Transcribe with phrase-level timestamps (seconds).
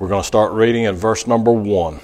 [0.00, 2.00] We're going to start reading in verse number 1.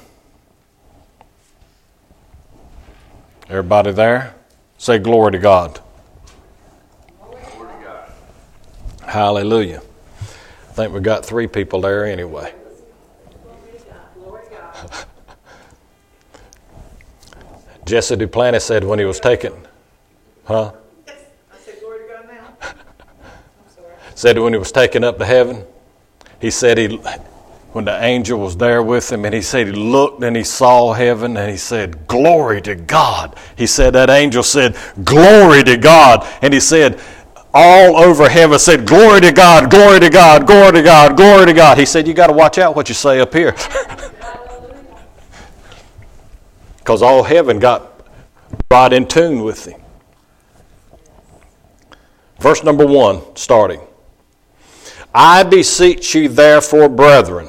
[3.48, 4.34] Everybody there?
[4.76, 5.80] Say glory to God.
[7.18, 8.12] Glory to God.
[9.08, 9.80] Hallelujah.
[10.20, 12.52] I think we got three people there anyway.
[17.86, 19.54] Jesse Duplantis said when he was taken,
[20.44, 20.72] huh?
[21.08, 21.12] I
[21.64, 22.48] said, glory to God now.
[22.60, 22.76] I'm
[23.74, 23.94] sorry.
[24.14, 25.64] said when he was taken up to heaven,
[26.42, 27.00] he said he,
[27.76, 30.94] when the angel was there with him, and he said he looked and he saw
[30.94, 33.36] heaven and he said, Glory to God.
[33.54, 36.26] He said, that angel said, Glory to God.
[36.40, 36.98] And he said,
[37.52, 41.52] all over heaven said, Glory to God, glory to God, glory to God, glory to
[41.52, 41.76] God.
[41.76, 43.52] He said, You got to watch out what you say up here.
[46.78, 48.08] because all heaven got
[48.70, 49.78] right in tune with him.
[52.38, 53.80] Verse number one, starting.
[55.14, 57.48] I beseech you, therefore, brethren,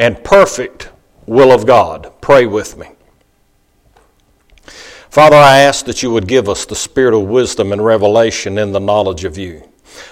[0.00, 0.88] and perfect
[1.26, 2.10] will of God.
[2.22, 2.88] Pray with me.
[5.10, 8.72] Father, I ask that you would give us the spirit of wisdom and revelation in
[8.72, 9.70] the knowledge of you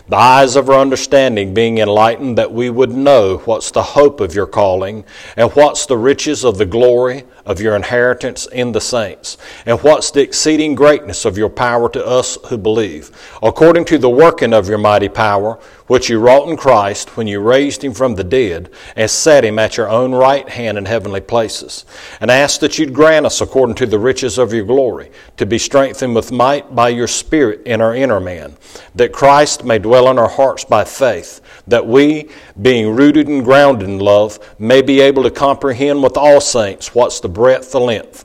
[0.09, 4.35] the eyes of our understanding being enlightened, that we would know what's the hope of
[4.35, 5.05] your calling,
[5.37, 9.37] and what's the riches of the glory of your inheritance in the saints,
[9.67, 13.11] and what's the exceeding greatness of your power to us who believe,
[13.43, 15.59] according to the working of your mighty power,
[15.89, 19.59] which you wrought in Christ when you raised him from the dead and set him
[19.59, 21.85] at your own right hand in heavenly places,
[22.21, 25.59] and ask that you'd grant us, according to the riches of your glory, to be
[25.59, 28.57] strengthened with might by your Spirit in our inner man,
[28.95, 32.29] that Christ may dwell in our hearts by faith, that we,
[32.61, 37.21] being rooted and grounded in love, may be able to comprehend with all saints what's
[37.21, 38.25] the breadth, the length,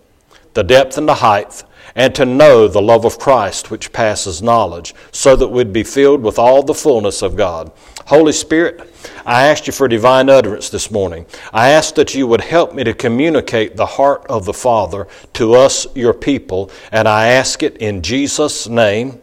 [0.53, 1.63] the depth, and the height,
[1.95, 6.21] and to know the love of Christ which passes knowledge, so that we'd be filled
[6.21, 7.71] with all the fullness of God.
[8.07, 8.89] Holy Spirit,
[9.25, 11.25] I ask you for divine utterance this morning.
[11.53, 15.53] I ask that you would help me to communicate the heart of the Father to
[15.53, 19.21] us, your people, and I ask it in Jesus' name.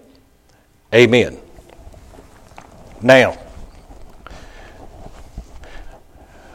[0.94, 1.38] Amen.
[3.02, 3.38] Now,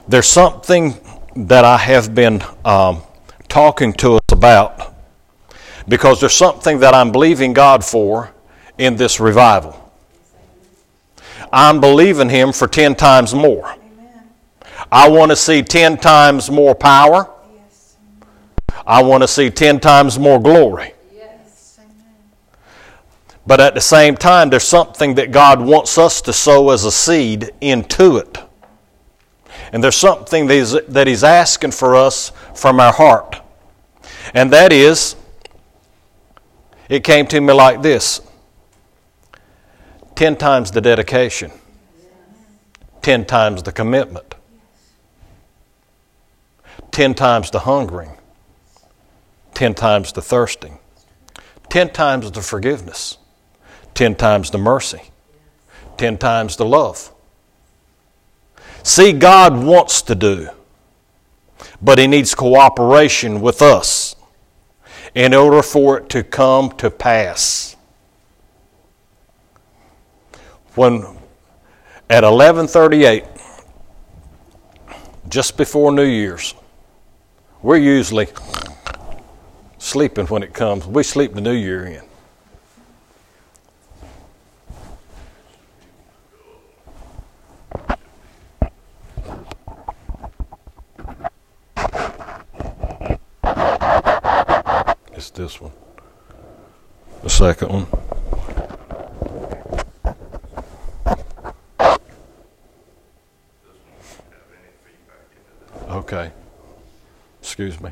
[0.07, 0.95] there's something
[1.35, 3.01] that I have been um,
[3.47, 4.94] talking to us about
[5.87, 8.33] because there's something that I'm believing God for
[8.77, 9.81] in this revival.
[11.51, 13.75] I'm believing Him for 10 times more.
[14.91, 17.29] I want to see 10 times more power.
[18.85, 20.93] I want to see 10 times more glory.
[23.47, 26.91] But at the same time, there's something that God wants us to sow as a
[26.91, 28.39] seed into it.
[29.71, 33.41] And there's something that that he's asking for us from our heart.
[34.33, 35.15] And that is,
[36.89, 38.21] it came to me like this.
[40.15, 41.51] 10 times the dedication,
[43.01, 44.35] 10 times the commitment,
[46.91, 48.11] 10 times the hungering,
[49.53, 50.79] 10 times the thirsting,
[51.69, 53.17] 10 times the forgiveness,
[53.95, 55.01] 10 times the mercy,
[55.97, 57.11] 10 times the love.
[58.83, 60.49] See, God wants to do,
[61.81, 64.04] but He needs cooperation with us
[65.15, 67.75] in order for it to come to pass.
[70.75, 71.05] When
[72.09, 73.25] at 11:38
[75.29, 76.53] just before New Year's
[77.63, 78.27] we're usually
[79.79, 80.85] sleeping when it comes.
[80.85, 82.04] We sleep the New Year in.
[95.33, 95.71] This one.
[97.23, 97.87] The second one.
[105.89, 106.31] Okay.
[107.41, 107.91] Excuse me.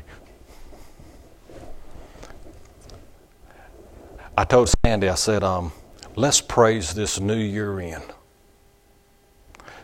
[4.36, 5.72] I told Sandy, I said, um,
[6.16, 8.02] let's praise this new year in.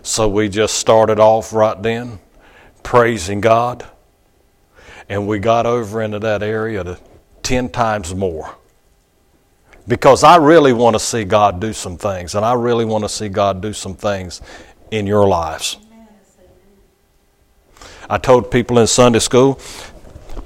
[0.03, 2.21] So we just started off right then,
[2.83, 3.85] praising God.
[5.09, 6.99] And we got over into that area to
[7.43, 8.55] 10 times more.
[9.89, 13.09] Because I really want to see God do some things, and I really want to
[13.09, 14.41] see God do some things
[14.91, 15.79] in your lives.
[18.09, 19.61] I told people in Sunday school,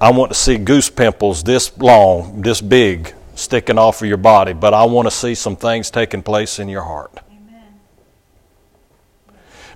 [0.01, 4.53] I want to see goose pimples this long, this big, sticking off of your body,
[4.53, 7.19] but I want to see some things taking place in your heart.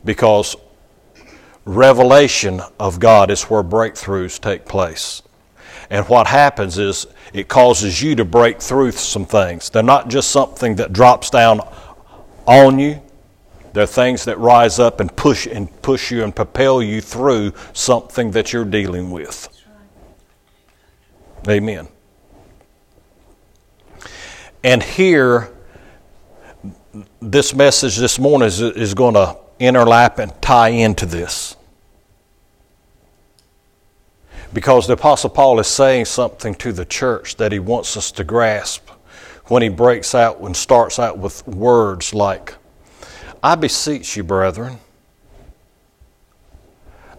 [0.04, 0.56] Because
[1.64, 5.22] revelation of God is where breakthroughs take place.
[5.90, 9.70] And what happens is it causes you to break through some things.
[9.70, 11.60] They're not just something that drops down
[12.46, 13.00] on you.
[13.72, 18.32] They're things that rise up and push and push you and propel you through something
[18.32, 19.48] that you're dealing with.
[21.48, 21.88] Amen.
[24.64, 25.50] And here,
[27.20, 31.56] this message this morning is, is going to interlap and tie into this.
[34.52, 38.24] Because the Apostle Paul is saying something to the church that he wants us to
[38.24, 38.88] grasp
[39.46, 42.54] when he breaks out and starts out with words like,
[43.42, 44.78] I beseech you, brethren.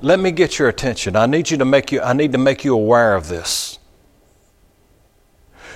[0.01, 1.15] Let me get your attention.
[1.15, 3.79] I need you to make you I need to make you aware of this.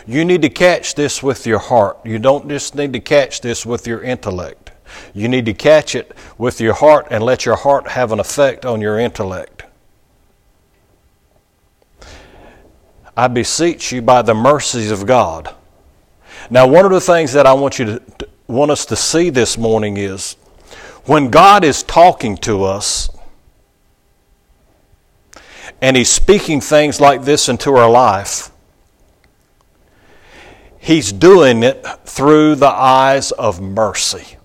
[0.05, 1.97] You need to catch this with your heart.
[2.05, 4.71] You don't just need to catch this with your intellect.
[5.13, 8.65] You need to catch it with your heart and let your heart have an effect
[8.65, 9.62] on your intellect.
[13.15, 15.53] I beseech you by the mercies of God.
[16.49, 19.57] Now, one of the things that I want you to want us to see this
[19.57, 20.35] morning is
[21.05, 23.09] when God is talking to us
[25.81, 28.51] and He's speaking things like this into our life,
[30.79, 34.37] He's doing it through the eyes of mercy.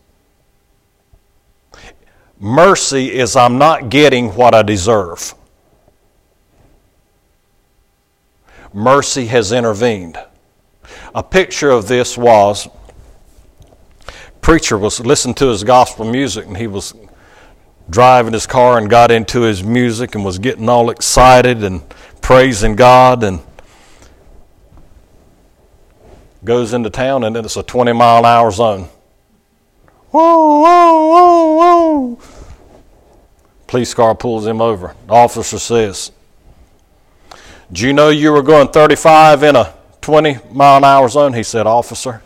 [2.39, 5.35] Mercy is I'm not getting what I deserve.
[8.79, 10.17] Mercy has intervened.
[11.15, 12.69] A picture of this was
[14.41, 16.95] preacher was listening to his gospel music and he was
[17.91, 21.83] driving his car and got into his music and was getting all excited and
[22.23, 23.41] praising God and
[26.45, 28.89] goes into town and it's a 20 mile an hour zone.
[30.11, 32.21] Whoa, whoa, whoa, whoa.
[33.67, 34.95] Police car pulls him over.
[35.07, 36.11] The officer says,
[37.71, 41.35] do you know you were going 35 in a 20 mile an hour zone?
[41.35, 42.23] He said, Officer.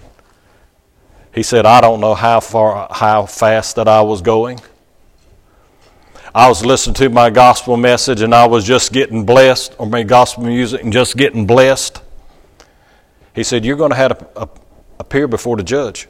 [1.34, 4.60] He said, I don't know how far, how fast that I was going.
[6.34, 10.02] I was listening to my gospel message and I was just getting blessed, or my
[10.02, 12.00] gospel music and just getting blessed.
[13.34, 14.48] He said, You're going to have to
[14.98, 16.08] appear before the judge.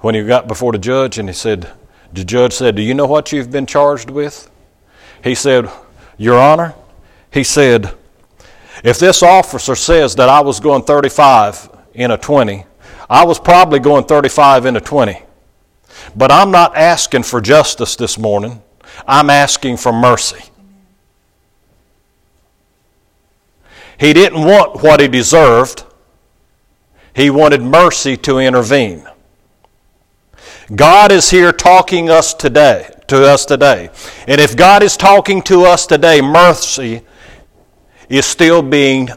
[0.00, 1.70] When he got before the judge and he said,
[2.12, 4.50] The judge said, Do you know what you've been charged with?
[5.22, 5.70] He said,
[6.18, 6.74] Your Honor,
[7.36, 7.92] he said,
[8.82, 12.64] If this officer says that I was going 35 in a 20,
[13.10, 15.22] I was probably going 35 in a 20.
[16.16, 18.62] But I'm not asking for justice this morning,
[19.06, 20.42] I'm asking for mercy.
[24.00, 25.84] He didn't want what he deserved.
[27.14, 29.06] He wanted mercy to intervene.
[30.74, 33.90] God is here talking us today, to us today.
[34.26, 37.02] And if God is talking to us today, mercy
[38.08, 39.08] is still being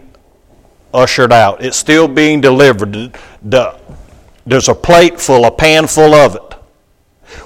[0.94, 1.64] ushered out.
[1.64, 3.16] It's still being delivered.
[3.42, 6.54] There's a plate full, a pan full of it.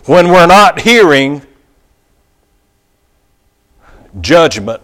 [0.05, 1.41] When we're not hearing
[4.21, 4.81] judgment,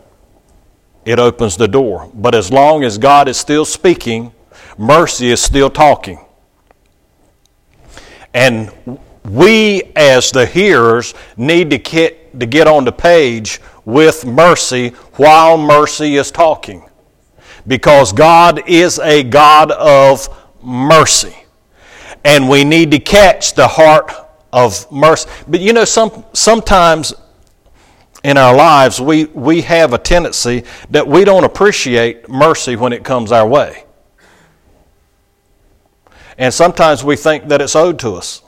[1.05, 2.11] it opens the door.
[2.13, 4.33] But as long as God is still speaking,
[4.77, 6.19] mercy is still talking.
[8.33, 8.71] And
[9.23, 11.79] we, as the hearers, need to
[12.38, 16.88] to get on the page with mercy while mercy is talking.
[17.67, 20.27] Because God is a God of
[20.63, 21.36] mercy.
[22.24, 24.12] And we need to catch the heart
[24.51, 25.29] of mercy.
[25.48, 27.13] But you know, some, sometimes
[28.24, 33.03] in our lives, we, we have a tendency that we don't appreciate mercy when it
[33.03, 33.86] comes our way.
[36.38, 38.41] And sometimes we think that it's owed to us.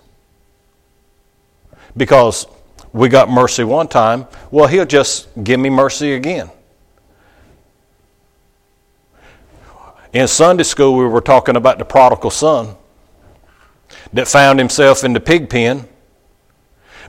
[1.95, 2.47] Because
[2.93, 6.49] we got mercy one time, well, He'll just give me mercy again.
[10.13, 12.75] In Sunday school, we were talking about the prodigal son
[14.11, 15.87] that found himself in the pig pen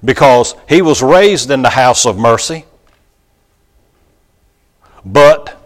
[0.05, 2.65] because he was raised in the house of mercy,
[5.05, 5.61] but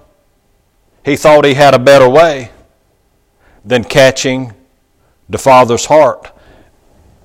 [1.05, 2.51] he thought he had a better way
[3.65, 4.55] than catching
[5.29, 6.27] the Father's heart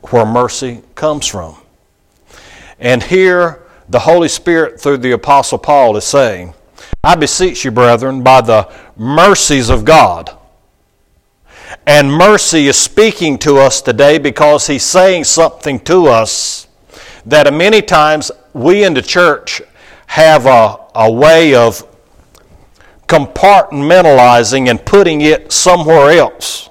[0.10, 1.56] where mercy comes from.
[2.82, 6.56] And here, the Holy Spirit, through the Apostle Paul, is saying,
[7.04, 10.36] I beseech you, brethren, by the mercies of God.
[11.86, 16.68] And mercy is speaking to us today because he's saying something to us
[17.26, 19.62] that many times we in the church
[20.08, 21.88] have a, a way of
[23.08, 26.70] compartmentalizing and putting it somewhere else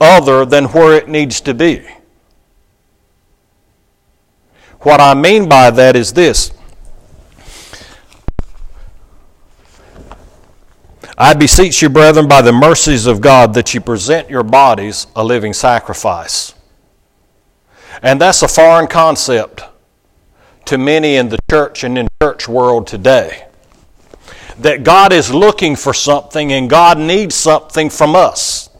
[0.00, 1.86] other than where it needs to be.
[4.82, 6.52] What I mean by that is this
[11.16, 15.22] I beseech you, brethren, by the mercies of God, that you present your bodies a
[15.22, 16.54] living sacrifice.
[18.02, 19.62] And that's a foreign concept
[20.64, 23.46] to many in the church and in church world today.
[24.58, 28.70] That God is looking for something and God needs something from us.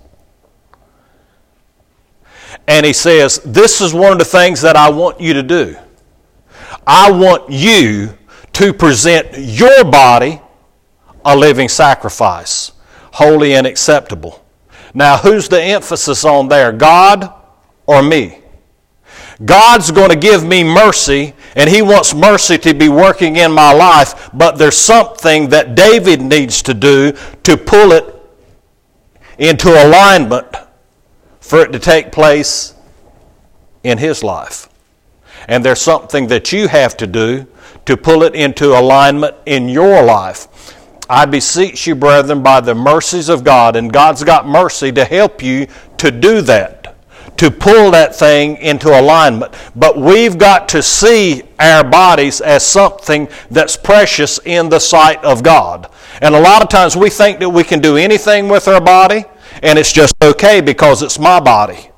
[2.66, 5.76] And He says, This is one of the things that I want you to do.
[6.86, 8.16] I want you
[8.54, 10.40] to present your body
[11.24, 12.72] a living sacrifice,
[13.12, 14.44] holy and acceptable.
[14.94, 17.32] Now, who's the emphasis on there, God
[17.86, 18.38] or me?
[19.44, 23.72] God's going to give me mercy, and He wants mercy to be working in my
[23.72, 27.12] life, but there's something that David needs to do
[27.42, 28.14] to pull it
[29.38, 30.46] into alignment
[31.40, 32.74] for it to take place
[33.82, 34.68] in his life.
[35.48, 37.46] And there's something that you have to do
[37.84, 40.48] to pull it into alignment in your life.
[41.08, 45.42] I beseech you, brethren, by the mercies of God, and God's got mercy to help
[45.42, 45.66] you
[45.98, 46.96] to do that,
[47.36, 49.54] to pull that thing into alignment.
[49.76, 55.42] But we've got to see our bodies as something that's precious in the sight of
[55.42, 55.90] God.
[56.22, 59.24] And a lot of times we think that we can do anything with our body,
[59.62, 61.91] and it's just okay because it's my body.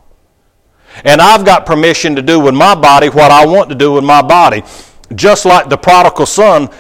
[1.05, 4.05] And I've got permission to do with my body what I want to do with
[4.05, 4.63] my body.
[5.15, 6.71] Just like the prodigal son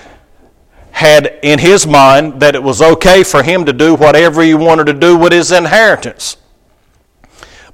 [0.92, 4.86] had in his mind that it was okay for him to do whatever he wanted
[4.86, 6.36] to do with his inheritance.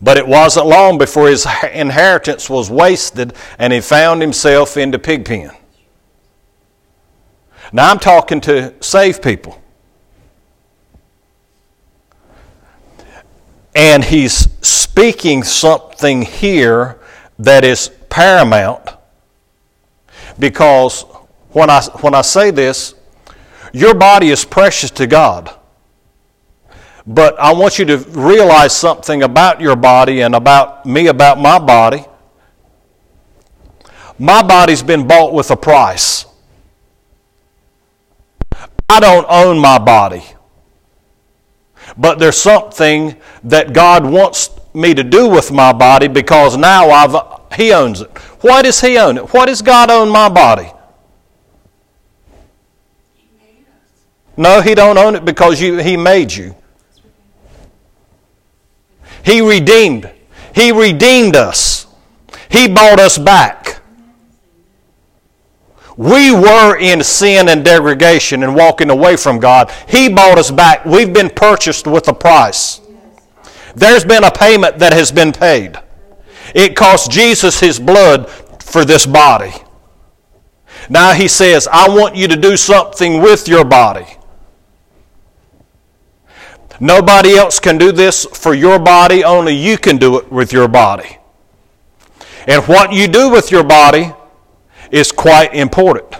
[0.00, 4.98] But it wasn't long before his inheritance was wasted and he found himself in the
[4.98, 5.50] pig pen.
[7.72, 9.60] Now I'm talking to saved people.
[13.74, 16.98] And he's speaking something here
[17.38, 18.90] that is paramount
[20.38, 21.02] because
[21.50, 22.94] when I, when I say this,
[23.72, 25.54] your body is precious to God.
[27.06, 31.58] But I want you to realize something about your body and about me, about my
[31.58, 32.04] body.
[34.18, 36.26] My body's been bought with a price.
[38.88, 40.24] I don't own my body.
[42.00, 43.14] But there's something
[43.44, 47.14] that God wants me to do with my body because now I've,
[47.54, 48.08] He owns it.
[48.40, 49.34] Why does He own it?
[49.34, 50.72] Why does God own my body?
[54.38, 56.54] No, he don't own it because you, he made you.
[59.22, 60.10] He redeemed.
[60.54, 61.86] He redeemed us.
[62.48, 63.79] He bought us back.
[66.00, 69.70] We were in sin and degradation and walking away from God.
[69.86, 70.86] He bought us back.
[70.86, 72.80] We've been purchased with a price.
[73.74, 75.78] There's been a payment that has been paid.
[76.54, 78.30] It cost Jesus his blood
[78.62, 79.52] for this body.
[80.88, 84.06] Now he says, I want you to do something with your body.
[86.80, 90.66] Nobody else can do this for your body, only you can do it with your
[90.66, 91.18] body.
[92.46, 94.14] And what you do with your body
[94.90, 96.16] is quite important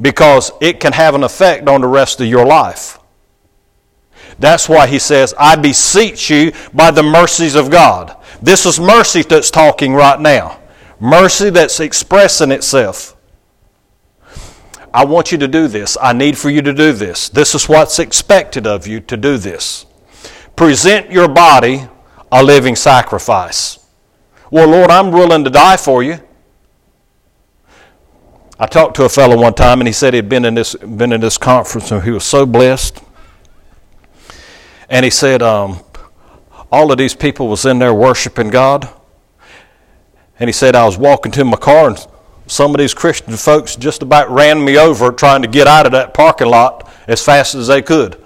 [0.00, 2.98] because it can have an effect on the rest of your life.
[4.38, 8.16] That's why he says, I beseech you by the mercies of God.
[8.42, 10.60] This is mercy that's talking right now.
[11.00, 13.16] Mercy that's expressing itself.
[14.92, 15.96] I want you to do this.
[16.00, 17.28] I need for you to do this.
[17.28, 19.86] This is what's expected of you to do this.
[20.54, 21.88] Present your body
[22.32, 23.78] a living sacrifice.
[24.50, 26.20] Well, Lord, I'm willing to die for you.
[28.58, 31.12] I talked to a fellow one time, and he said he'd been in this been
[31.12, 33.02] in this conference, and he was so blessed.
[34.88, 35.80] And he said, um,
[36.72, 38.88] all of these people was in there worshiping God.
[40.38, 42.06] And he said, I was walking to my car, and
[42.46, 45.92] some of these Christian folks just about ran me over trying to get out of
[45.92, 48.22] that parking lot as fast as they could.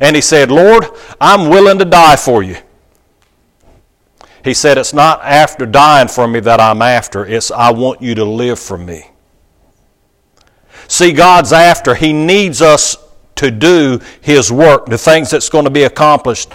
[0.00, 0.86] And he said, Lord,
[1.20, 2.56] I'm willing to die for you.
[4.44, 8.14] He said, It's not after dying for me that I'm after, it's I want you
[8.16, 9.10] to live for me.
[10.86, 11.94] See, God's after.
[11.94, 12.96] He needs us
[13.36, 16.50] to do His work, the things that's going to be accomplished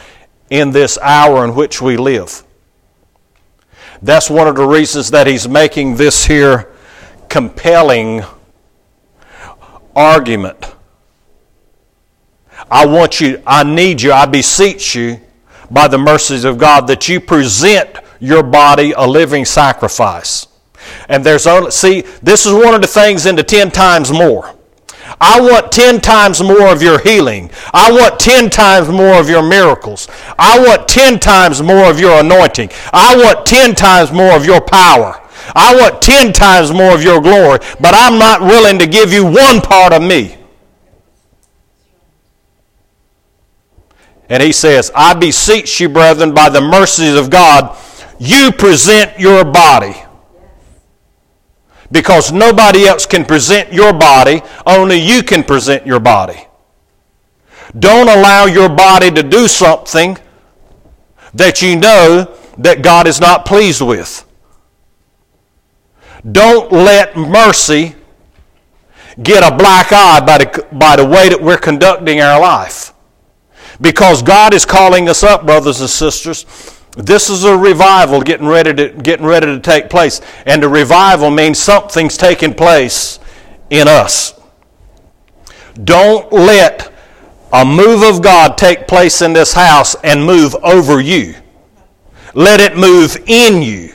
[0.50, 2.44] in this hour in which we live.
[4.04, 6.74] That's one of the reasons that he's making this here
[7.30, 8.22] compelling
[9.96, 10.76] argument.
[12.70, 15.22] I want you, I need you, I beseech you
[15.72, 17.90] by the mercies of God that you present
[18.20, 20.48] your body a living sacrifice.
[21.10, 24.56] And there's only, see, this is one of the things into 10 times more.
[25.20, 27.52] I want 10 times more of your healing.
[27.74, 30.08] I want 10 times more of your miracles.
[30.38, 32.70] I want 10 times more of your anointing.
[32.92, 35.20] I want 10 times more of your power.
[35.56, 39.26] I want 10 times more of your glory, but I'm not willing to give you
[39.26, 40.38] one part of me.
[44.34, 47.78] And he says, I beseech you, brethren, by the mercies of God,
[48.18, 49.94] you present your body.
[51.92, 56.48] Because nobody else can present your body, only you can present your body.
[57.78, 60.18] Don't allow your body to do something
[61.36, 64.26] that you know that God is not pleased with.
[66.32, 67.94] Don't let mercy
[69.22, 72.93] get a black eye by the, by the way that we're conducting our life.
[73.84, 76.46] Because God is calling us up, brothers and sisters.
[76.96, 80.22] This is a revival getting ready to, getting ready to take place.
[80.46, 83.20] And the revival means something's taking place
[83.70, 84.40] in us.
[85.84, 86.94] Don't let
[87.52, 91.36] a move of God take place in this house and move over you.
[92.34, 93.90] Let it move in you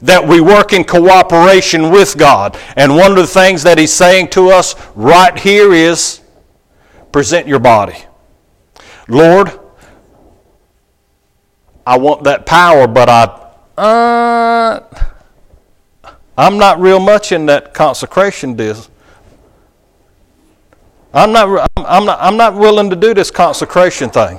[0.00, 2.56] that we work in cooperation with God.
[2.74, 6.22] And one of the things that He's saying to us right here is
[7.12, 8.06] present your body.
[9.10, 9.58] Lord,
[11.84, 13.24] I want that power, but I,
[13.76, 14.80] uh,
[16.38, 18.86] I'm not real much in that consecration deal.
[21.12, 24.38] I'm not, I'm, not, I'm not willing to do this consecration thing.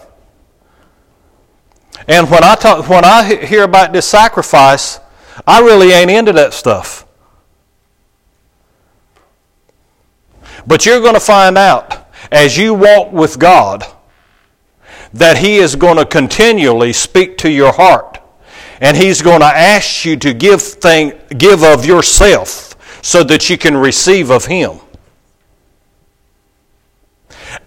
[2.08, 5.00] And when I, talk, when I hear about this sacrifice,
[5.46, 7.06] I really ain't into that stuff.
[10.66, 13.84] But you're going to find out as you walk with God
[15.14, 18.20] that He is going to continually speak to your heart.
[18.80, 23.58] And He's going to ask you to give, thing, give of yourself so that you
[23.58, 24.80] can receive of Him.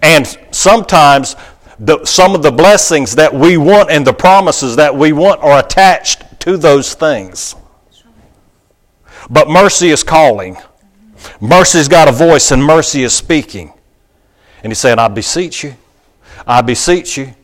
[0.03, 1.37] And sometimes
[1.79, 5.59] the, some of the blessings that we want and the promises that we want are
[5.59, 7.55] attached to those things.
[9.31, 10.57] But mercy is calling.
[11.41, 13.73] Mercy's got a voice and mercy is speaking.
[14.63, 15.75] And he's saying, I beseech you.
[16.47, 17.35] I beseech you.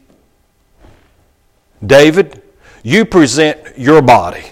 [1.85, 2.43] David,
[2.83, 4.45] you present your body.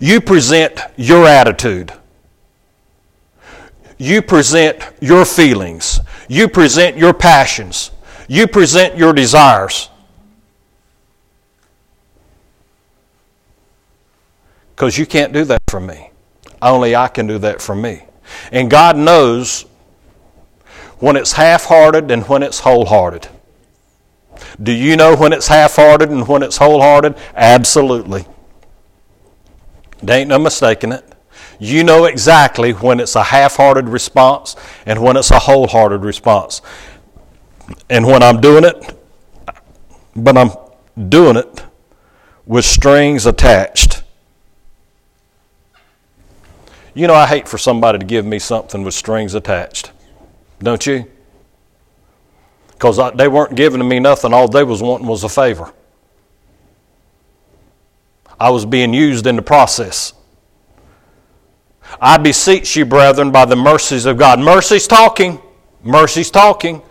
[0.00, 1.92] You present your attitude.
[3.98, 6.00] You present your feelings.
[6.28, 7.90] You present your passions.
[8.28, 9.90] You present your desires.
[14.78, 16.08] because you can't do that for me.
[16.62, 18.04] Only I can do that for me.
[18.52, 19.64] And God knows
[20.98, 23.28] when it's half hearted and when it's wholehearted.
[24.62, 27.16] Do you know when it's half hearted and when it's wholehearted?
[27.34, 28.26] Absolutely.
[30.02, 31.04] There ain't no mistaking it.
[31.58, 34.54] You know exactly when it's a half hearted response
[34.86, 36.62] and when it's a wholehearted response.
[37.90, 38.96] And when I'm doing it,
[40.14, 40.50] but I'm
[41.08, 41.64] doing it
[42.46, 44.02] with strings attached.
[46.94, 49.92] You know, I hate for somebody to give me something with strings attached.
[50.60, 51.10] Don't you?
[52.72, 54.32] Because they weren't giving me nothing.
[54.32, 55.72] All they was wanting was a favor.
[58.38, 60.12] I was being used in the process.
[62.00, 64.38] I beseech you, brethren, by the mercies of God.
[64.38, 65.40] Mercy's talking.
[65.82, 66.82] Mercy's talking.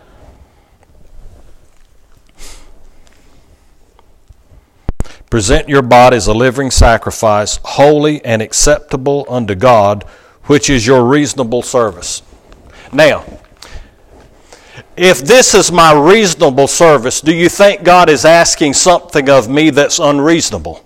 [5.29, 10.03] Present your bodies a living sacrifice, holy and acceptable unto God,
[10.45, 12.21] which is your reasonable service.
[12.93, 13.25] Now,
[14.97, 19.69] if this is my reasonable service, do you think God is asking something of me
[19.69, 20.83] that's unreasonable?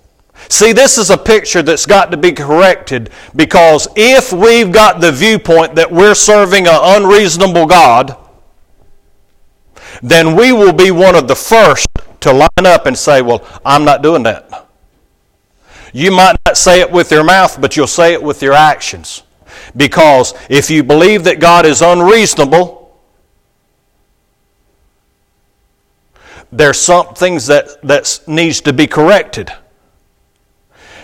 [0.50, 5.12] See, this is a picture that's got to be corrected because if we've got the
[5.12, 8.18] viewpoint that we're serving an unreasonable God,
[10.02, 11.88] then we will be one of the first
[12.22, 14.68] to line up and say, Well, I'm not doing that.
[15.94, 19.24] You might not say it with your mouth, but you'll say it with your actions.
[19.76, 22.81] Because if you believe that God is unreasonable,
[26.52, 29.52] there's some things that, that needs to be corrected.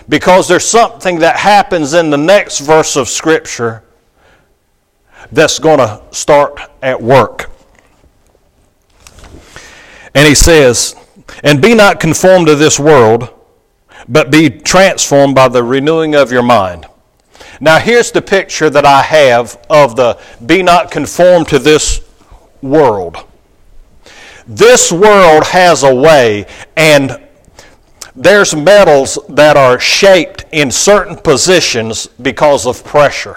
[0.08, 3.82] Because there's something that happens in the next verse of Scripture
[5.32, 7.50] that's going to start at work.
[10.14, 10.96] And he says,
[11.44, 13.28] and be not conformed to this world,
[14.08, 16.86] but be transformed by the renewing of your mind.
[17.60, 22.00] Now, here's the picture that I have of the be not conformed to this
[22.62, 23.18] world.
[24.48, 27.20] This world has a way, and
[28.16, 33.36] there's metals that are shaped in certain positions because of pressure.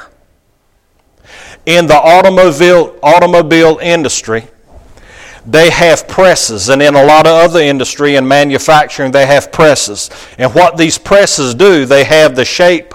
[1.65, 4.47] In the automobile, automobile industry,
[5.45, 10.09] they have presses, and in a lot of other industry and manufacturing, they have presses.
[10.37, 12.93] And what these presses do, they have the shape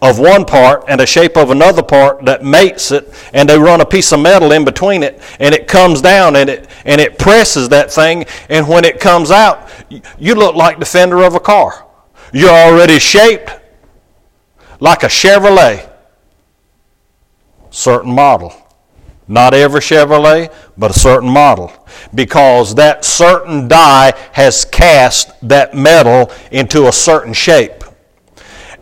[0.00, 3.80] of one part and the shape of another part that mates it, and they run
[3.80, 7.18] a piece of metal in between it, and it comes down and it and it
[7.18, 9.68] presses that thing, and when it comes out,
[10.18, 11.86] you look like the fender of a car.
[12.32, 13.50] You're already shaped
[14.80, 15.90] like a Chevrolet,
[17.70, 18.52] certain model.
[19.30, 21.70] Not every Chevrolet, but a certain model.
[22.14, 27.84] Because that certain die has cast that metal into a certain shape.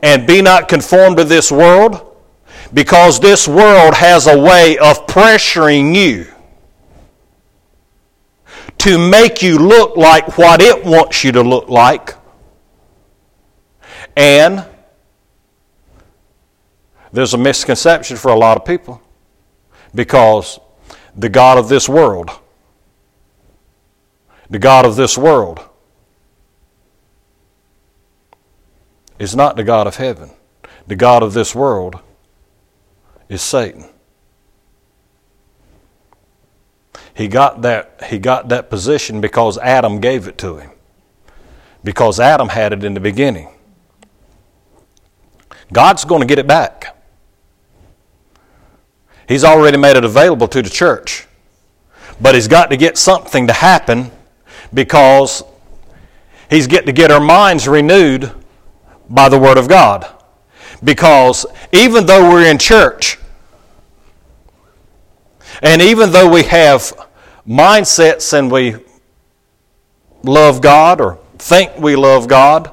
[0.03, 2.17] And be not conformed to this world,
[2.73, 6.27] because this world has a way of pressuring you
[8.79, 12.15] to make you look like what it wants you to look like.
[14.17, 14.65] And
[17.13, 19.01] there's a misconception for a lot of people
[19.95, 20.61] because
[21.17, 22.31] the God of this world,
[24.51, 25.61] the God of this world,
[29.19, 30.31] is not the God of heaven.
[30.87, 32.01] The God of this world
[33.29, 33.87] is Satan.
[37.15, 40.71] He got that, he got that position because Adam gave it to him.
[41.83, 43.49] Because Adam had it in the beginning.
[45.73, 46.95] God's going to get it back.
[49.27, 51.27] He's already made it available to the church.
[52.21, 54.11] But he's got to get something to happen
[54.73, 55.43] because
[56.49, 58.33] he's got to get our minds renewed
[59.09, 60.07] by the Word of God.
[60.83, 63.19] Because even though we're in church,
[65.63, 66.93] and even though we have
[67.47, 68.77] mindsets and we
[70.23, 72.71] love God or think we love God,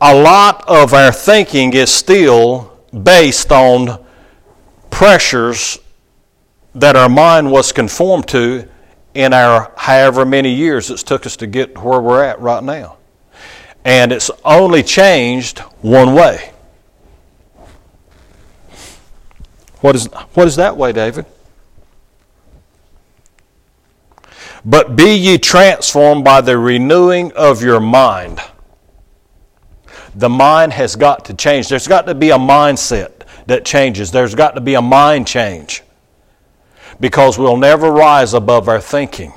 [0.00, 4.04] a lot of our thinking is still based on
[4.90, 5.78] pressures
[6.74, 8.68] that our mind was conformed to
[9.14, 12.96] in our however many years it's took us to get where we're at right now.
[13.88, 16.52] And it's only changed one way.
[19.80, 21.24] What is, what is that way, David?
[24.62, 28.42] But be ye transformed by the renewing of your mind.
[30.14, 31.70] The mind has got to change.
[31.70, 34.10] There's got to be a mindset that changes.
[34.10, 35.82] There's got to be a mind change
[37.00, 39.32] because we'll never rise above our thinking.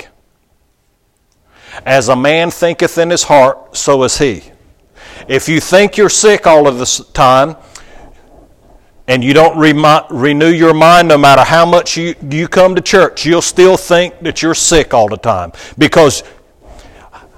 [1.85, 4.43] As a man thinketh in his heart, so is he.
[5.27, 7.55] If you think you're sick all of the time
[9.07, 9.73] and you don't re-
[10.09, 14.19] renew your mind no matter how much you, you come to church, you'll still think
[14.21, 16.23] that you're sick all the time because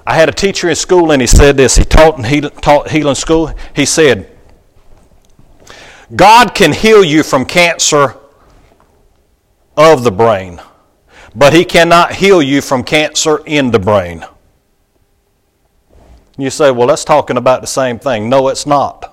[0.06, 1.76] I had a teacher in school and he said this.
[1.76, 3.52] He taught in healing, taught healing school.
[3.74, 4.30] He said,
[6.14, 8.16] God can heal you from cancer
[9.76, 10.60] of the brain,
[11.34, 14.24] but He cannot heal you from cancer in the brain.
[16.36, 18.28] You say, well, that's talking about the same thing.
[18.28, 19.12] No, it's not.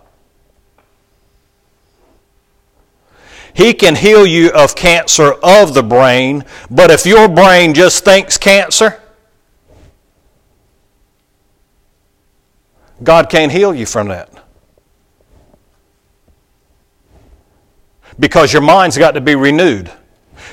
[3.53, 8.37] He can heal you of cancer of the brain, but if your brain just thinks
[8.37, 8.99] cancer,
[13.03, 14.31] God can't heal you from that.
[18.21, 19.91] because your mind's got to be renewed.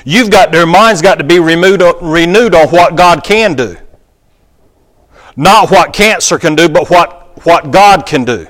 [0.04, 3.76] You've got your mind's got to be renewed, renewed on what God can do.
[5.38, 8.48] Not what cancer can do, but what, what God can do.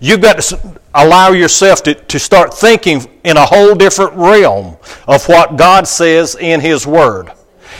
[0.00, 5.26] You've got to allow yourself to, to start thinking in a whole different realm of
[5.28, 7.30] what God says in His Word.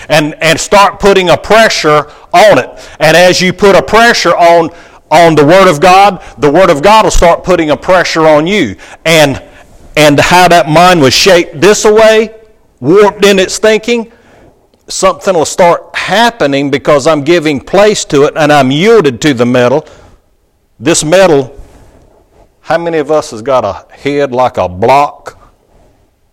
[0.09, 2.89] And, and start putting a pressure on it.
[3.01, 4.71] And as you put a pressure on,
[5.11, 8.47] on the Word of God, the Word of God will start putting a pressure on
[8.47, 8.77] you.
[9.05, 9.43] And
[9.97, 12.39] and how that mind was shaped this way,
[12.81, 14.13] warped in its thinking,
[14.89, 19.45] something will start happening because I'm giving place to it and I'm yielded to the
[19.45, 19.87] metal.
[20.79, 21.61] This metal,
[22.61, 25.37] how many of us has got a head like a block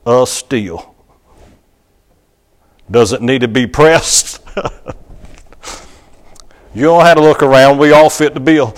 [0.06, 0.96] of steel?
[2.90, 4.42] Does it need to be pressed?
[6.76, 7.80] you don't have to look around.
[7.80, 8.76] We all fit the bill.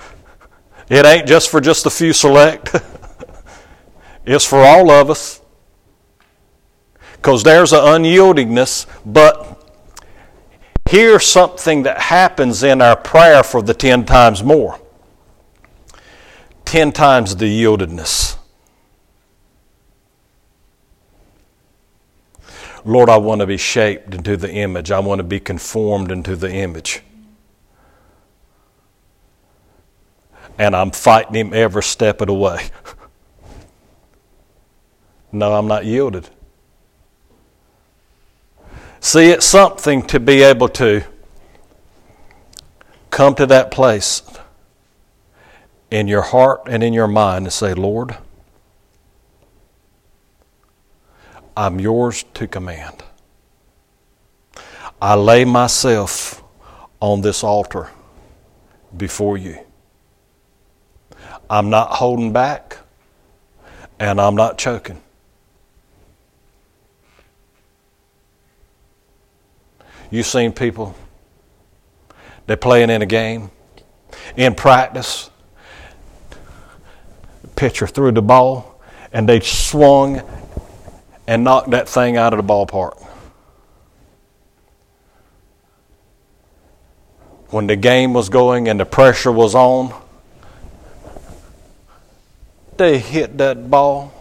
[0.90, 2.74] it ain't just for just a few select.
[4.26, 5.40] It's for all of us.
[7.12, 9.55] Because there's an unyieldingness, but
[10.88, 14.78] here's something that happens in our prayer for the ten times more.
[16.64, 18.36] Ten times the yieldedness.
[22.84, 24.90] Lord, I want to be shaped into the image.
[24.90, 27.02] I want to be conformed into the image.
[30.58, 32.68] and I'm fighting him every step of the way.
[35.32, 36.28] no, I'm not yielded.
[39.06, 41.04] See, it's something to be able to
[43.10, 44.20] come to that place
[45.92, 48.16] in your heart and in your mind and say, Lord,
[51.56, 53.04] I'm yours to command.
[55.00, 56.42] I lay myself
[56.98, 57.90] on this altar
[58.96, 59.56] before you.
[61.48, 62.78] I'm not holding back
[64.00, 65.00] and I'm not choking.
[70.10, 70.94] You've seen people,
[72.46, 73.50] they're playing in a game,
[74.36, 75.30] in practice,
[77.56, 78.80] pitcher threw the ball,
[79.12, 80.22] and they swung
[81.26, 83.02] and knocked that thing out of the ballpark.
[87.50, 89.94] When the game was going and the pressure was on,
[92.76, 94.12] they hit that ball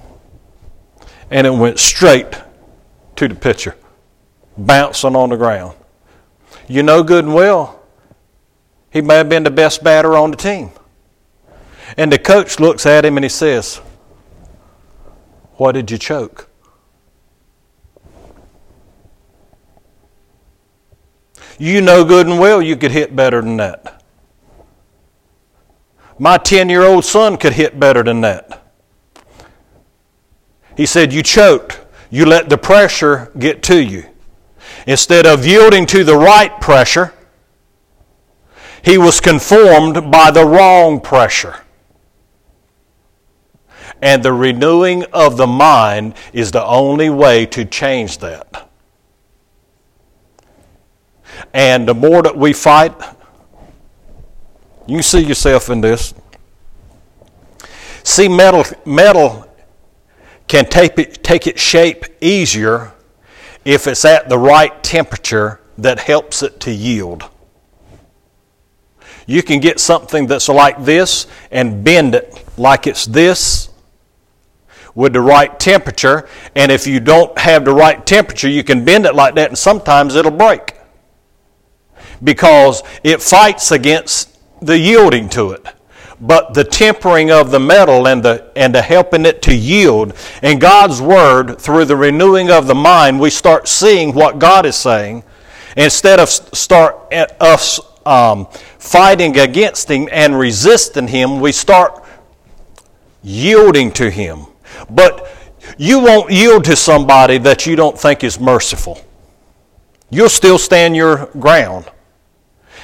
[1.29, 2.33] and it went straight
[3.15, 3.75] to the pitcher,
[4.57, 5.75] bouncing on the ground.
[6.67, 7.81] You know good and well,
[8.91, 10.71] he may have been the best batter on the team.
[11.97, 13.77] And the coach looks at him and he says,
[15.55, 16.49] What did you choke?
[21.57, 24.03] You know good and well you could hit better than that.
[26.17, 28.63] My 10 year old son could hit better than that.
[30.75, 31.81] He said, You choked.
[32.09, 34.05] You let the pressure get to you.
[34.88, 37.13] Instead of yielding to the right pressure,
[38.83, 41.55] he was conformed by the wrong pressure.
[44.01, 48.69] And the renewing of the mind is the only way to change that.
[51.53, 52.93] And the more that we fight,
[54.85, 56.13] you see yourself in this.
[58.03, 59.47] See, metal, metal
[60.47, 62.93] can take, it, take its shape easier
[63.65, 67.30] if it's at the right temperature that helps it to yield.
[69.28, 73.69] You can get something that's like this and bend it like it's this
[74.93, 76.30] with the right temperature.
[76.56, 79.58] And if you don't have the right temperature, you can bend it like that and
[79.58, 80.75] sometimes it'll break
[82.23, 85.65] because it fights against the yielding to it.
[86.19, 90.60] But the tempering of the metal and the, and the helping it to yield, In
[90.60, 95.23] God's Word, through the renewing of the mind, we start seeing what God is saying.
[95.75, 98.45] Instead of start eh, us um,
[98.80, 102.04] fighting against Him and resisting Him, we start
[103.21, 104.45] yielding to Him.
[104.89, 105.30] But
[105.78, 109.01] you won't yield to somebody that you don't think is merciful.
[110.10, 111.86] You'll still stand your ground.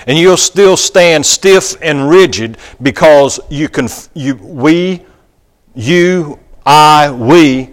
[0.08, 5.06] And you'll still stand stiff and rigid because you can, you, we,
[5.76, 7.70] you, I, we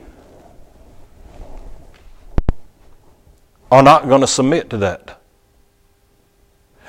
[3.70, 5.20] are not going to submit to that.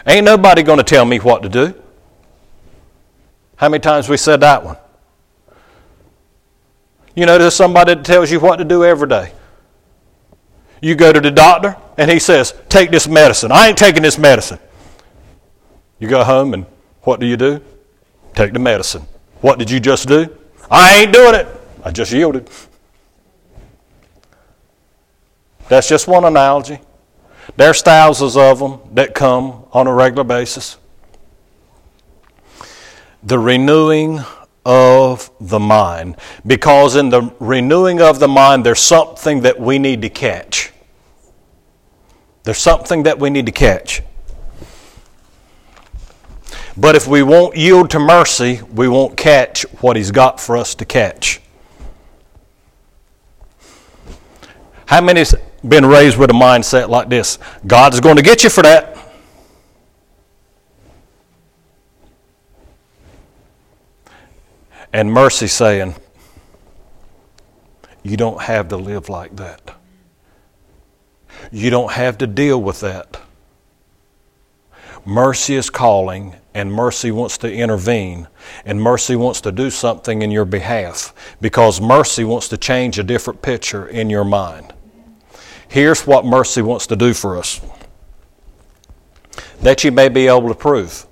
[0.08, 1.74] Ain't nobody going to tell me what to do.
[3.58, 4.78] How many times we said that one?
[7.16, 9.34] You know, there's somebody that tells you what to do every day.
[10.82, 13.52] You go to the doctor and he says, Take this medicine.
[13.52, 14.60] I ain't taking this medicine.
[16.00, 16.66] You go home and
[17.02, 17.62] what do you do?
[18.34, 19.04] Take the medicine.
[19.42, 20.36] What did you just do?
[20.72, 21.48] I ain't doing it.
[21.84, 22.50] I just yielded.
[25.68, 26.80] That's just one analogy.
[27.56, 30.78] There's thousands of them that come on a regular basis.
[33.24, 34.20] The renewing
[34.66, 36.16] of the mind.
[36.46, 40.72] Because in the renewing of the mind, there's something that we need to catch.
[42.44, 44.02] There's something that we need to catch.
[46.80, 50.76] But if we won't yield to mercy, we won't catch what He's got for us
[50.76, 51.42] to catch.
[54.86, 55.36] How many's
[55.68, 57.38] been raised with a mindset like this?
[57.68, 58.98] God's going to get you for that.
[64.94, 65.96] And mercy saying,
[68.04, 69.76] You don't have to live like that.
[71.52, 73.20] You don't have to deal with that.
[75.10, 78.28] Mercy is calling, and mercy wants to intervene,
[78.64, 83.04] and mercy wants to do something in your behalf because mercy wants to change a
[83.04, 84.72] different picture in your mind.
[85.68, 87.60] Here's what mercy wants to do for us
[89.62, 91.08] that you may be able to prove.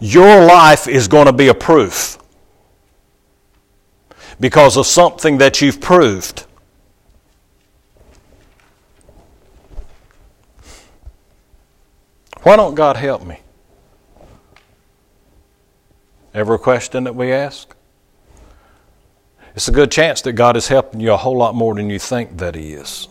[0.00, 2.18] Your life is going to be a proof
[4.38, 6.44] because of something that you've proved.
[12.44, 13.40] Why don't God help me?
[16.34, 17.74] Every question that we ask?
[19.56, 21.98] It's a good chance that God is helping you a whole lot more than you
[21.98, 23.08] think that He is.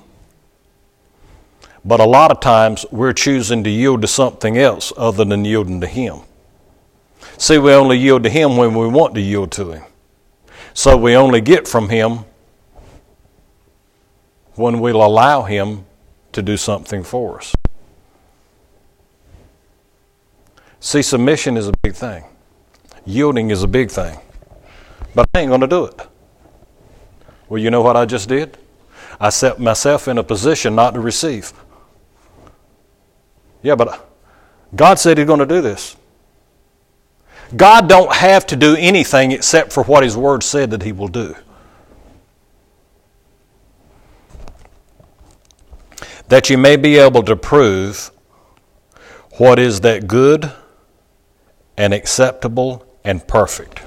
[1.83, 5.81] But a lot of times we're choosing to yield to something else other than yielding
[5.81, 6.19] to Him.
[7.39, 9.83] See, we only yield to Him when we want to yield to Him.
[10.75, 12.25] So we only get from Him
[14.53, 15.85] when we'll allow Him
[16.33, 17.55] to do something for us.
[20.83, 22.25] See, submission is a big thing,
[23.05, 24.19] yielding is a big thing.
[25.15, 25.97] But I ain't going to do it.
[27.47, 28.57] Well, you know what I just did?
[29.17, 31.53] I set myself in a position not to receive.
[33.61, 34.09] Yeah, but
[34.75, 35.95] God said He's going to do this.
[37.55, 41.07] God don't have to do anything except for what His Word said that He will
[41.07, 41.33] do.
[46.27, 48.11] That you may be able to prove
[49.37, 50.51] what is that good
[51.77, 53.81] and acceptable and perfect.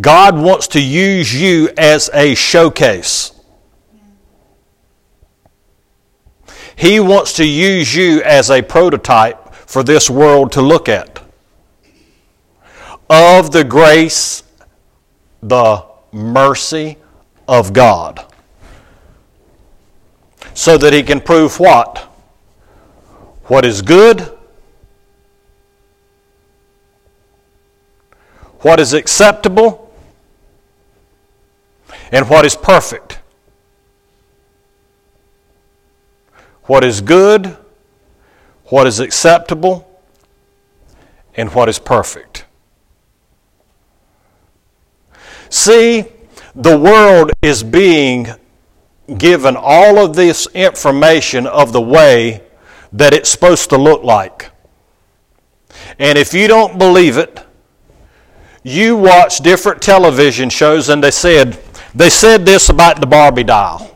[0.00, 3.32] God wants to use you as a showcase.
[6.76, 11.20] He wants to use you as a prototype for this world to look at
[13.08, 14.42] of the grace,
[15.42, 16.96] the mercy
[17.46, 18.24] of God.
[20.54, 22.13] So that He can prove what?
[23.46, 24.20] What is good,
[28.60, 29.92] what is acceptable,
[32.10, 33.18] and what is perfect.
[36.66, 37.56] what is good,
[38.66, 39.88] what is acceptable,
[41.36, 42.46] and what is perfect.
[45.50, 46.06] See,
[46.54, 48.28] the world is being
[49.18, 52.42] given all of this information of the way
[52.94, 54.50] that it's supposed to look like.
[55.98, 57.44] And if you don't believe it,
[58.62, 61.60] you watch different television shows and they said
[61.94, 63.90] they said this about the Barbie doll.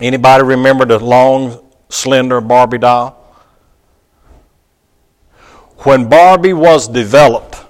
[0.00, 3.20] Anybody remember the long, slender Barbie doll?
[5.78, 7.64] When Barbie was developed,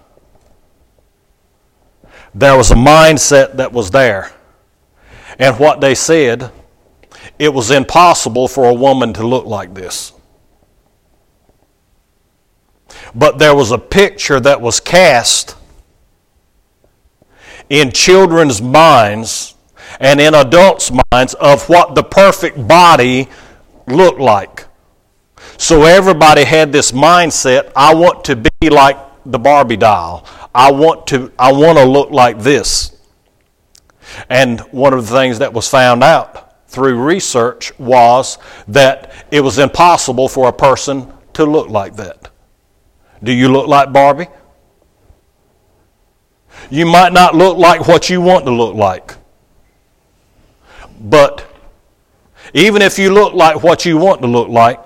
[2.35, 4.33] there was a mindset that was there.
[5.39, 6.51] And what they said,
[7.39, 10.13] it was impossible for a woman to look like this.
[13.15, 15.57] But there was a picture that was cast
[17.69, 19.55] in children's minds
[20.01, 23.29] and in adults' minds of what the perfect body
[23.87, 24.67] looked like.
[25.57, 30.27] So everybody had this mindset I want to be like the Barbie doll.
[30.55, 32.97] I want to, I want to look like this.
[34.29, 39.59] And one of the things that was found out through research was that it was
[39.59, 42.31] impossible for a person to look like that.
[43.23, 44.27] Do you look like Barbie?
[46.71, 49.15] You might not look like what you want to look like.
[51.01, 51.49] But
[52.53, 54.81] even if you look like what you want to look like,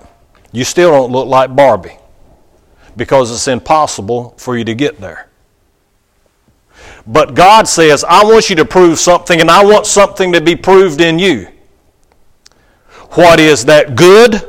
[0.53, 1.97] you still don't look like Barbie
[2.97, 5.29] because it's impossible for you to get there.
[7.07, 10.57] But God says, I want you to prove something, and I want something to be
[10.57, 11.49] proved in you.
[13.11, 14.43] What is that good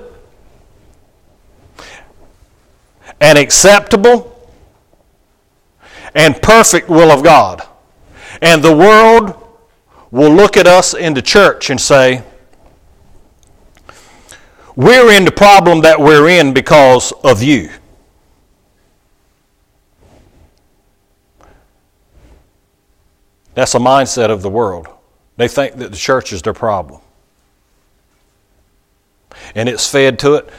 [3.21, 4.51] and acceptable
[6.13, 7.65] and perfect will of God?
[8.41, 9.35] And the world
[10.11, 12.23] will look at us in the church and say,
[14.75, 17.69] We're in the problem that we're in because of you.
[23.53, 24.87] That's a mindset of the world.
[25.35, 27.01] They think that the church is their problem.
[29.55, 30.50] And it's fed to it,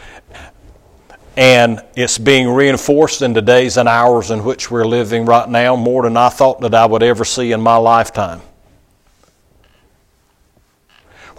[1.36, 5.76] and it's being reinforced in the days and hours in which we're living right now
[5.76, 8.43] more than I thought that I would ever see in my lifetime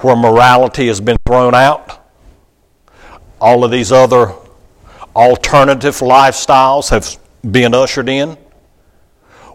[0.02, 2.00] where morality has been thrown out.
[3.40, 4.34] All of these other
[5.16, 7.18] alternative lifestyles have
[7.50, 8.38] been ushered in.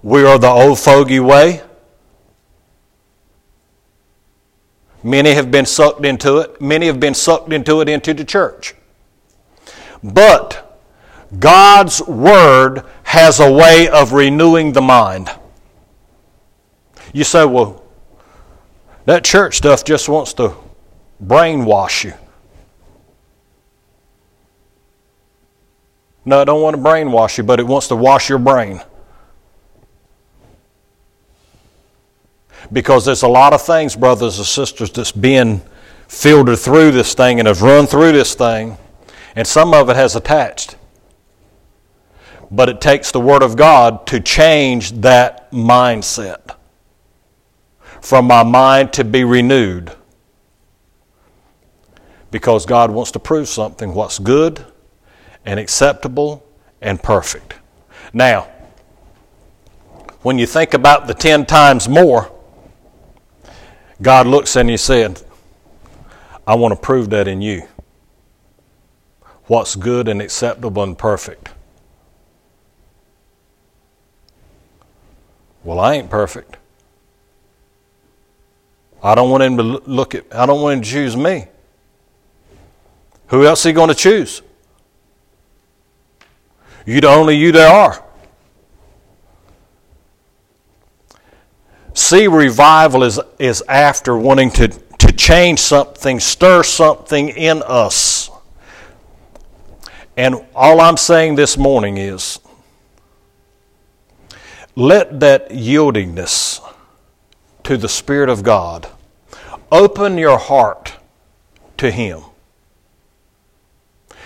[0.02, 1.62] We are the old fogey way.
[5.06, 6.60] Many have been sucked into it.
[6.60, 8.74] Many have been sucked into it into the church.
[10.02, 10.80] But
[11.38, 15.30] God's Word has a way of renewing the mind.
[17.12, 17.84] You say, well,
[19.04, 20.56] that church stuff just wants to
[21.24, 22.14] brainwash you.
[26.24, 28.80] No, it don't want to brainwash you, but it wants to wash your brain.
[32.72, 35.62] Because there's a lot of things, brothers and sisters, that's being
[36.08, 38.76] filtered through this thing and have run through this thing.
[39.34, 40.76] And some of it has attached.
[42.50, 46.56] But it takes the Word of God to change that mindset.
[48.00, 49.92] From my mind to be renewed.
[52.30, 54.64] Because God wants to prove something what's good
[55.44, 56.44] and acceptable
[56.80, 57.54] and perfect.
[58.12, 58.48] Now,
[60.22, 62.32] when you think about the 10 times more,
[64.00, 65.22] God looks and He said,
[66.46, 67.66] I want to prove that in you.
[69.46, 71.50] What's good and acceptable and perfect.
[75.64, 76.56] Well, I ain't perfect.
[79.02, 81.46] I don't want him to look at I don't want him to choose me.
[83.28, 84.42] Who else is he going to choose?
[86.84, 88.05] You the only you there are.
[91.96, 98.30] See, revival is, is after wanting to, to change something, stir something in us.
[100.14, 102.38] And all I'm saying this morning is
[104.74, 106.60] let that yieldingness
[107.62, 108.86] to the Spirit of God
[109.72, 110.96] open your heart
[111.78, 112.20] to Him.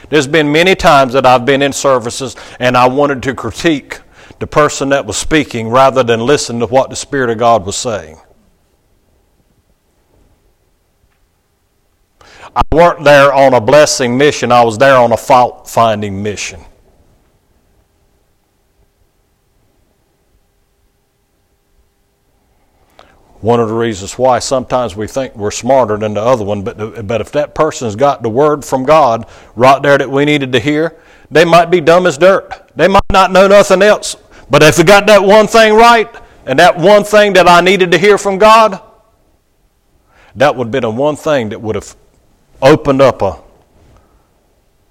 [0.08, 4.00] There's been many times that I've been in services and I wanted to critique
[4.40, 7.76] the person that was speaking rather than listen to what the Spirit of God was
[7.76, 8.18] saying.
[12.56, 16.60] I weren't there on a blessing mission, I was there on a fault finding mission.
[23.42, 27.06] One of the reasons why sometimes we think we're smarter than the other one, but,
[27.06, 30.60] but if that person's got the word from God right there that we needed to
[30.60, 30.98] hear,
[31.30, 32.70] they might be dumb as dirt.
[32.74, 34.16] They might not know nothing else.
[34.50, 36.12] But if we got that one thing right,
[36.44, 38.82] and that one thing that I needed to hear from God,
[40.34, 41.94] that would have been the one thing that would have
[42.60, 43.40] opened up a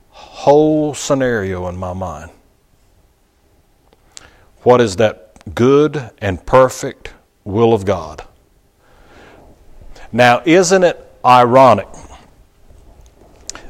[0.09, 2.31] whole scenario in my mind.
[4.63, 8.25] What is that good and perfect will of God?
[10.11, 11.87] Now, isn't it ironic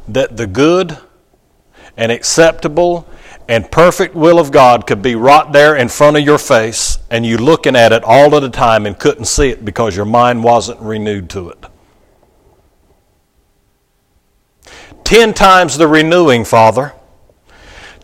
[0.07, 0.97] that the good
[1.97, 3.07] and acceptable
[3.49, 7.25] and perfect will of God could be right there in front of your face and
[7.25, 10.41] you looking at it all of the time and couldn't see it because your mind
[10.43, 11.65] wasn't renewed to it?
[15.03, 16.93] Ten times the renewing, Father.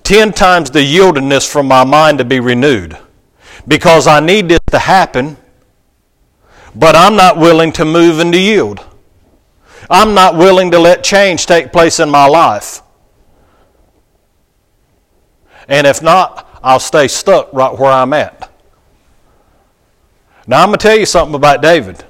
[0.04, 2.98] Ten times the yieldedness from my mind to be renewed.
[3.66, 5.38] Because I need this to happen
[6.76, 8.84] but I'm not willing to move and to yield.
[9.90, 12.82] I'm not willing to let change take place in my life.
[15.68, 18.52] And if not, I'll stay stuck right where I'm at.
[20.48, 22.04] Now, I'm going to tell you something about David.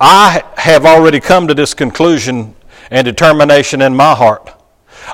[0.00, 2.54] I have already come to this conclusion
[2.90, 4.54] and determination in my heart.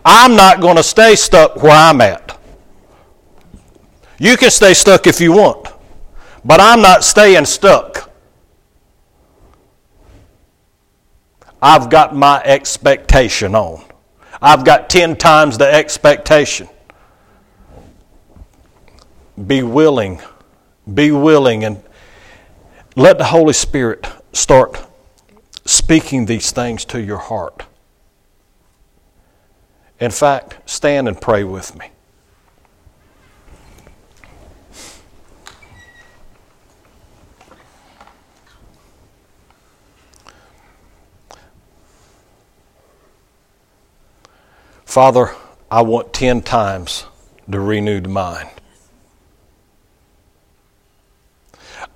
[0.05, 2.38] I'm not going to stay stuck where I'm at.
[4.18, 5.68] You can stay stuck if you want.
[6.45, 8.11] But I'm not staying stuck.
[11.61, 13.82] I've got my expectation on.
[14.42, 16.68] I've got 10 times the expectation.
[19.43, 20.20] Be willing.
[20.93, 21.82] Be willing and
[22.97, 24.87] let the Holy Spirit start
[25.64, 27.64] speaking these things to your heart.
[29.99, 31.91] In fact, stand and pray with me.
[44.85, 45.35] Father,
[45.72, 47.07] I want 10 times
[47.51, 48.49] to renew the renewed mind.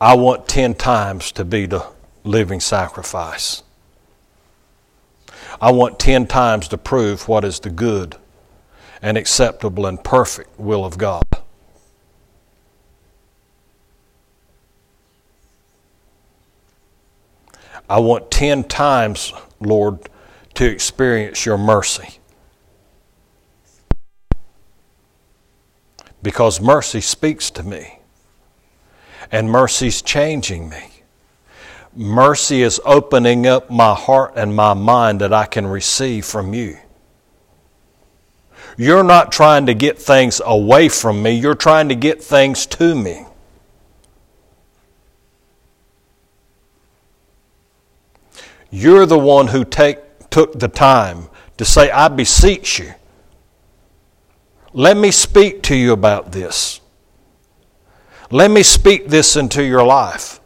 [0.01, 1.86] I want 10 times to be the
[2.24, 3.62] living sacrifice.
[5.61, 8.16] I want 10 times to prove what is the good
[9.03, 11.24] and acceptable and perfect will of God.
[17.90, 20.09] I want 10 times, Lord,
[20.55, 22.18] to experience your mercy.
[26.22, 27.99] because mercy speaks to me.
[29.31, 31.03] And mercy's changing me.
[31.95, 36.79] Mercy is opening up my heart and my mind that I can receive from you.
[38.76, 42.95] You're not trying to get things away from me, you're trying to get things to
[42.95, 43.26] me.
[48.70, 49.99] You're the one who take,
[50.31, 52.95] took the time to say, I beseech you.
[54.72, 56.78] Let me speak to you about this.
[58.31, 60.41] Let me speak this into your life.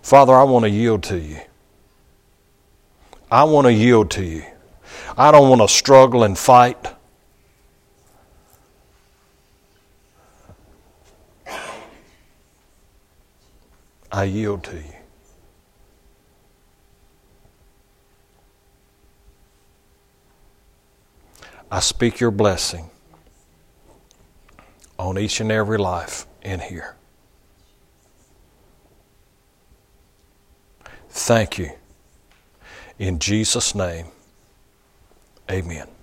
[0.00, 1.40] Father, I want to yield to you.
[3.30, 4.44] I want to yield to you.
[5.18, 6.78] I don't want to struggle and fight.
[14.10, 14.82] I yield to you.
[21.70, 22.90] I speak your blessing
[24.98, 26.96] on each and every life in here.
[31.10, 31.70] Thank you.
[32.98, 34.06] In Jesus' name,
[35.50, 35.95] amen.